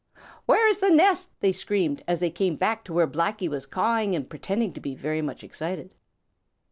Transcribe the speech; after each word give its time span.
"Where 0.47 0.67
is 0.67 0.79
the 0.79 0.89
nest?" 0.89 1.31
they 1.41 1.51
screamed, 1.51 2.03
as 2.07 2.19
they 2.19 2.31
came 2.31 2.55
back 2.55 2.83
to 2.85 2.93
where 2.93 3.05
Blacky 3.07 3.47
was 3.47 3.67
cawing 3.67 4.15
and 4.15 4.27
pretending 4.27 4.73
to 4.73 4.81
be 4.81 4.95
very 4.95 5.21
much 5.21 5.43
excited. 5.43 5.93